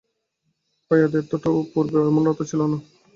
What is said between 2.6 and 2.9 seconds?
না।